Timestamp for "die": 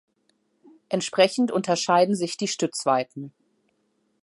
2.35-2.47